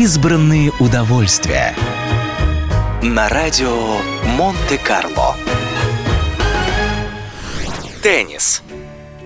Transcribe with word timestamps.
Избранные 0.00 0.70
удовольствия. 0.78 1.74
На 3.02 3.28
радио 3.28 3.96
Монте-Карло. 4.36 5.34
Теннис. 8.00 8.62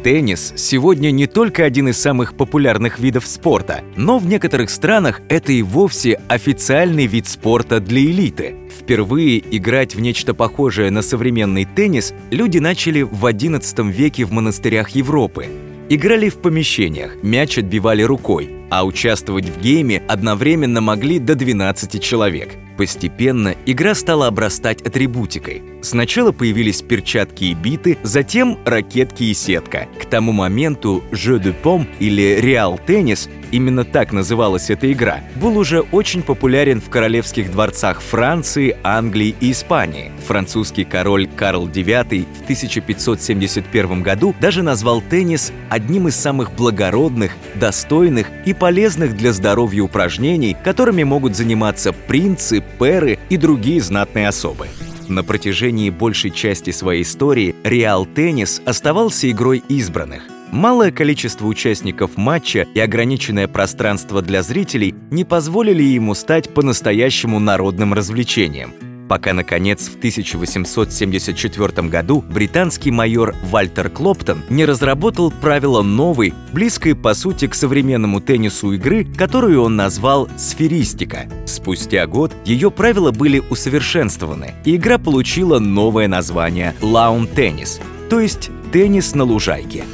Теннис 0.03 0.55
сегодня 0.57 1.11
не 1.11 1.27
только 1.27 1.65
один 1.65 1.89
из 1.89 2.01
самых 2.01 2.35
популярных 2.35 2.99
видов 3.01 3.27
спорта, 3.27 3.85
но 3.97 4.19
в 4.19 4.25
некоторых 4.25 4.71
странах 4.71 5.21
это 5.29 5.53
и 5.53 5.61
вовсе 5.61 6.19
официальный 6.29 7.05
вид 7.07 7.27
спорта 7.27 7.79
для 7.79 8.01
элиты. 8.01 8.57
Впервые 8.81 9.45
играть 9.55 9.95
в 9.95 10.01
нечто 10.01 10.33
похожее 10.33 10.91
на 10.91 11.03
современный 11.03 11.67
теннис 11.67 12.15
люди 12.31 12.57
начали 12.57 13.03
в 13.03 13.23
XI 13.27 13.93
веке 13.93 14.25
в 14.25 14.33
монастырях 14.33 14.89
Европы. 14.89 15.49
Играли 15.95 16.31
в 16.31 16.39
помещениях, 16.39 17.23
мяч 17.23 17.59
отбивали 17.59 18.03
рукой, 18.03 18.49
а 18.71 18.87
участвовать 18.87 19.45
в 19.45 19.61
гейме 19.61 20.03
одновременно 20.09 20.81
могли 20.81 21.19
до 21.19 21.35
12 21.35 22.03
человек. 22.03 22.57
Постепенно 22.77 23.55
игра 23.67 23.95
стала 23.95 24.27
обрастать 24.27 24.83
атрибутикой. 24.83 25.63
Сначала 25.83 26.31
появились 26.31 26.81
перчатки 26.81 27.45
и 27.45 27.55
биты, 27.55 27.99
затем 28.03 28.59
ракетки 28.65 29.25
и 29.25 29.35
сетка. 29.35 29.89
К 30.01 30.05
тому 30.07 30.33
моменту 30.33 31.03
«Jeu 31.11 31.43
de 31.43 31.55
Pomme» 31.61 31.87
или 31.99 32.41
«Реал 32.41 32.79
Теннис» 32.87 33.29
именно 33.53 33.85
так 33.85 34.13
называлась 34.13 34.71
эта 34.71 34.91
игра, 34.91 35.21
был 35.37 35.57
уже 35.59 35.81
очень 35.81 36.23
популярен 36.23 36.81
в 36.81 36.89
королевских 36.89 37.53
дворцах 37.53 38.01
Франции, 38.01 38.77
Англии 38.83 39.37
и 39.41 39.53
Испании. 39.53 40.11
Французский 40.27 40.85
король 40.85 41.29
Карл 41.29 41.69
IX 41.69 42.27
в 42.41 42.43
1571 42.45 44.03
году 44.03 44.35
даже 44.41 44.63
назвал 44.63 45.03
теннис 45.03 45.53
одним 45.69 46.09
из 46.09 46.17
самых 46.17 46.53
благородных, 46.53 47.33
достойных 47.55 48.29
и 48.47 48.55
полезных 48.55 49.17
для 49.17 49.33
здоровья 49.33 49.83
упражнений, 49.83 50.57
которыми 50.65 51.03
могут 51.03 51.37
заниматься 51.37 51.93
принцы, 51.93 52.63
пэры 52.79 53.19
и 53.29 53.37
другие 53.37 53.81
знатные 53.81 54.29
особы. 54.29 54.69
На 55.09 55.23
протяжении 55.25 55.91
большей 55.91 56.31
части 56.31 56.71
своей 56.71 57.03
истории 57.03 57.55
Реал 57.65 58.07
Теннис 58.07 58.63
оставался 58.65 59.31
игрой 59.31 59.63
избранных. 59.69 60.23
Малое 60.51 60.91
количество 60.91 61.47
участников 61.47 62.17
матча 62.17 62.67
и 62.75 62.81
ограниченное 62.81 63.49
пространство 63.49 64.21
для 64.23 64.43
зрителей 64.43 64.95
не 65.11 65.25
позволили 65.25 65.83
ему 65.83 66.15
стать 66.15 66.53
по-настоящему 66.53 67.39
народным 67.39 67.95
развлечением– 67.95 68.73
пока, 69.13 69.35
наконец, 69.35 69.91
в 69.91 69.99
1874 69.99 71.87
году 71.87 72.25
британский 72.31 72.91
майор 72.91 73.35
Вальтер 73.51 73.91
Клоптон 73.91 74.41
не 74.49 74.65
разработал 74.65 75.31
правила 75.31 75.83
новой, 75.83 76.33
близкой 76.55 76.95
по 76.95 77.13
сути 77.13 77.47
к 77.47 77.55
современному 77.55 78.23
теннису 78.23 78.73
игры, 78.73 79.05
которую 79.05 79.63
он 79.65 79.77
назвал 79.77 80.31
«сферистика». 80.39 81.29
Спустя 81.45 82.07
год 82.07 82.33
ее 82.47 82.71
правила 82.71 83.11
были 83.11 83.43
усовершенствованы, 83.51 84.55
и 84.65 84.77
игра 84.77 84.97
получила 84.97 85.59
новое 85.59 86.09
название 86.09 86.75
«лаун-теннис», 86.81 87.83
то 88.09 88.19
есть 88.19 88.49
«теннис 88.73 89.15
на 89.15 89.25
лужайке». 89.25 89.85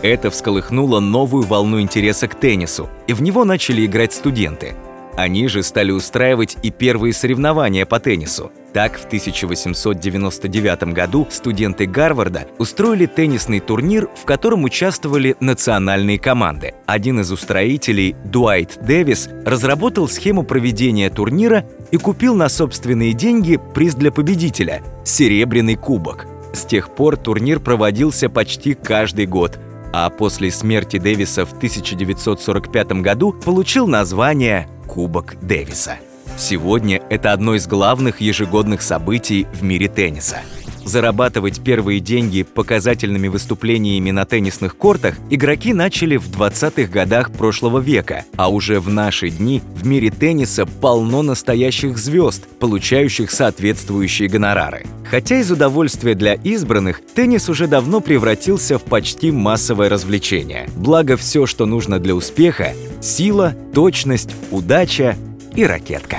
Это 0.00 0.30
всколыхнуло 0.30 0.98
новую 0.98 1.42
волну 1.44 1.78
интереса 1.78 2.26
к 2.26 2.36
теннису, 2.36 2.88
и 3.06 3.12
в 3.12 3.20
него 3.20 3.44
начали 3.44 3.84
играть 3.84 4.14
студенты. 4.14 4.76
Они 5.22 5.46
же 5.46 5.62
стали 5.62 5.92
устраивать 5.92 6.56
и 6.64 6.72
первые 6.72 7.12
соревнования 7.12 7.86
по 7.86 8.00
теннису. 8.00 8.50
Так, 8.72 8.98
в 8.98 9.04
1899 9.04 10.82
году 10.92 11.28
студенты 11.30 11.86
Гарварда 11.86 12.48
устроили 12.58 13.06
теннисный 13.06 13.60
турнир, 13.60 14.08
в 14.20 14.24
котором 14.24 14.64
участвовали 14.64 15.36
национальные 15.38 16.18
команды. 16.18 16.74
Один 16.86 17.20
из 17.20 17.30
устроителей, 17.30 18.16
Дуайт 18.24 18.78
Дэвис, 18.82 19.28
разработал 19.46 20.08
схему 20.08 20.42
проведения 20.42 21.08
турнира 21.08 21.66
и 21.92 21.98
купил 21.98 22.34
на 22.34 22.48
собственные 22.48 23.12
деньги 23.12 23.60
приз 23.74 23.94
для 23.94 24.10
победителя– 24.10 24.82
серебряный 25.04 25.76
кубок. 25.76 26.26
С 26.52 26.64
тех 26.64 26.92
пор 26.96 27.16
турнир 27.16 27.60
проводился 27.60 28.28
почти 28.28 28.74
каждый 28.74 29.26
год, 29.26 29.60
а 29.92 30.10
после 30.10 30.50
смерти 30.50 30.98
Дэвиса 30.98 31.46
в 31.46 31.52
1945 31.52 33.02
году 33.02 33.32
получил 33.32 33.86
название 33.86 34.66
Кубок 34.86 35.36
Дэвиса. 35.40 35.98
Сегодня 36.36 37.02
это 37.10 37.32
одно 37.32 37.54
из 37.54 37.66
главных 37.66 38.20
ежегодных 38.20 38.82
событий 38.82 39.46
в 39.52 39.62
мире 39.62 39.88
тенниса. 39.88 40.38
Зарабатывать 40.84 41.60
первые 41.60 42.00
деньги 42.00 42.42
показательными 42.42 43.28
выступлениями 43.28 44.10
на 44.10 44.24
теннисных 44.24 44.76
кортах 44.76 45.14
игроки 45.30 45.72
начали 45.72 46.16
в 46.16 46.28
20-х 46.28 46.90
годах 46.90 47.32
прошлого 47.32 47.78
века, 47.78 48.24
а 48.36 48.50
уже 48.50 48.80
в 48.80 48.88
наши 48.88 49.30
дни 49.30 49.62
в 49.74 49.86
мире 49.86 50.10
тенниса 50.10 50.66
полно 50.66 51.22
настоящих 51.22 51.98
звезд, 51.98 52.46
получающих 52.58 53.30
соответствующие 53.30 54.28
гонорары. 54.28 54.84
Хотя 55.08 55.40
из 55.40 55.50
удовольствия 55.50 56.14
для 56.14 56.34
избранных 56.34 57.00
теннис 57.14 57.48
уже 57.48 57.66
давно 57.66 58.00
превратился 58.00 58.78
в 58.78 58.82
почти 58.82 59.30
массовое 59.30 59.88
развлечение. 59.88 60.68
Благо 60.76 61.16
все, 61.16 61.46
что 61.46 61.66
нужно 61.66 61.98
для 61.98 62.14
успеха– 62.14 62.72
сила, 63.00 63.54
точность, 63.74 64.30
удача 64.50 65.16
и 65.54 65.64
ракетка. 65.64 66.18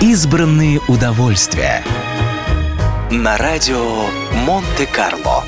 Избранные 0.00 0.78
удовольствия. 0.86 1.82
На 3.10 3.36
радио 3.36 4.06
Монте-Карло. 4.46 5.42